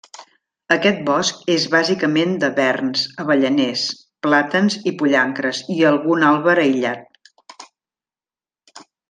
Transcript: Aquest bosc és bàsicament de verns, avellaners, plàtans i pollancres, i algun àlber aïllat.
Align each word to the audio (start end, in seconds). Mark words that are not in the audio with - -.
Aquest 0.75 1.01
bosc 1.09 1.41
és 1.55 1.65
bàsicament 1.73 2.33
de 2.43 2.49
verns, 2.59 3.03
avellaners, 3.25 3.83
plàtans 4.27 4.79
i 4.93 4.95
pollancres, 5.03 5.61
i 5.77 5.77
algun 5.91 6.27
àlber 6.33 6.57
aïllat. 6.63 7.63